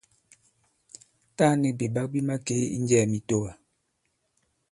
[1.37, 3.51] Taa nik bìɓak bi makee i njɛɛ mitowa.